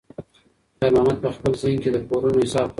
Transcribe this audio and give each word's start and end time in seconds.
خیر 0.79 0.91
محمد 0.95 1.17
په 1.23 1.29
خپل 1.35 1.51
ذهن 1.61 1.77
کې 1.83 1.89
د 1.93 1.97
پورونو 2.09 2.37
حساب 2.43 2.61
کاوه. 2.61 2.69